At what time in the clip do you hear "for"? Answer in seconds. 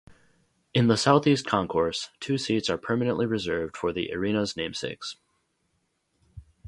3.77-3.93